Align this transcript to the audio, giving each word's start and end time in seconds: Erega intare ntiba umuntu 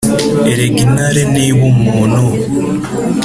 Erega 0.51 0.79
intare 0.87 1.21
ntiba 1.31 1.63
umuntu 1.73 2.21